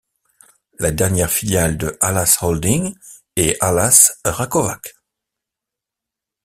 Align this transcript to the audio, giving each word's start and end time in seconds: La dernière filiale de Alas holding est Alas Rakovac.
La 0.79 0.89
dernière 0.89 1.29
filiale 1.29 1.77
de 1.77 1.95
Alas 2.01 2.39
holding 2.41 2.95
est 3.35 3.55
Alas 3.61 4.17
Rakovac. 4.25 4.95